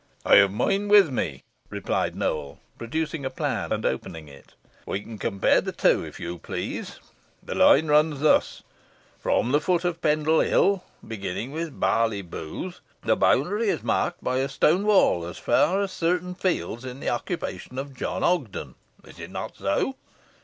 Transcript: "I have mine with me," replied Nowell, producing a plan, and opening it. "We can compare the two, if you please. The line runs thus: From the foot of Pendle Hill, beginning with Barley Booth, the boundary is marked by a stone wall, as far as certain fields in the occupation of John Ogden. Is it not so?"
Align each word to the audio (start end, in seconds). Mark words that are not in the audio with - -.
"I 0.25 0.37
have 0.37 0.49
mine 0.51 0.87
with 0.87 1.11
me," 1.11 1.43
replied 1.69 2.15
Nowell, 2.15 2.57
producing 2.79 3.23
a 3.23 3.29
plan, 3.29 3.71
and 3.71 3.85
opening 3.85 4.27
it. 4.27 4.55
"We 4.87 5.01
can 5.01 5.19
compare 5.19 5.61
the 5.61 5.71
two, 5.71 6.03
if 6.03 6.19
you 6.19 6.39
please. 6.39 6.99
The 7.43 7.53
line 7.53 7.85
runs 7.85 8.19
thus: 8.21 8.63
From 9.19 9.51
the 9.51 9.61
foot 9.61 9.85
of 9.85 10.01
Pendle 10.01 10.39
Hill, 10.39 10.83
beginning 11.07 11.51
with 11.51 11.79
Barley 11.79 12.23
Booth, 12.23 12.79
the 13.03 13.15
boundary 13.15 13.69
is 13.69 13.83
marked 13.83 14.23
by 14.23 14.37
a 14.37 14.49
stone 14.49 14.87
wall, 14.87 15.23
as 15.23 15.37
far 15.37 15.79
as 15.81 15.91
certain 15.91 16.33
fields 16.33 16.83
in 16.83 16.99
the 16.99 17.09
occupation 17.09 17.77
of 17.77 17.93
John 17.95 18.23
Ogden. 18.23 18.73
Is 19.03 19.19
it 19.19 19.29
not 19.29 19.55
so?" 19.55 19.97